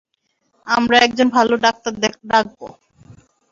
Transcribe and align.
আমরা 0.67 0.97
একজন 0.99 1.27
ভালো 1.29 1.53
ডাক্তার 1.57 1.93
ডাকব। 2.23 2.59